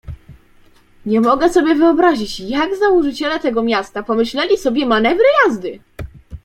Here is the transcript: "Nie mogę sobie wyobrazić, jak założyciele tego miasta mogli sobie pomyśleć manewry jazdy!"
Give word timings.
"Nie 1.05 1.21
mogę 1.21 1.49
sobie 1.49 1.75
wyobrazić, 1.75 2.39
jak 2.39 2.75
założyciele 2.77 3.39
tego 3.39 3.63
miasta 3.63 3.99
mogli 4.07 4.25
sobie 4.57 4.57
pomyśleć 4.57 4.87
manewry 4.89 5.23
jazdy!" 5.45 5.79